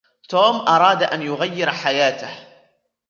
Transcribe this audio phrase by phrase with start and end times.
[0.29, 2.47] توم أراد أن يغير حياتهُ.